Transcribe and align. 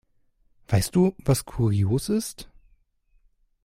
Weißt 0.67 0.95
du, 0.95 1.13
was 1.25 1.45
kurios 1.45 2.09
ist? 2.09 2.49